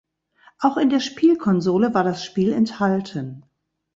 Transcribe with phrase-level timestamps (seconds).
[0.57, 3.45] Auch in der Spielkonsole war das Spiel enthalten.